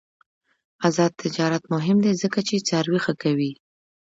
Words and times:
آزاد 0.87 1.11
تجارت 1.23 1.63
مهم 1.73 1.97
دی 2.03 2.11
ځکه 2.21 2.39
چې 2.47 2.65
څاروي 2.67 2.99
ښه 3.05 3.13
کوي. 3.23 3.51